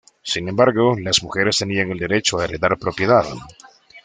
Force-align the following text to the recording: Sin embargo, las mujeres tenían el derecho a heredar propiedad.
Sin 0.23 0.49
embargo, 0.49 0.95
las 0.97 1.21
mujeres 1.21 1.59
tenían 1.59 1.91
el 1.91 1.99
derecho 1.99 2.39
a 2.39 2.45
heredar 2.45 2.75
propiedad. 2.79 3.23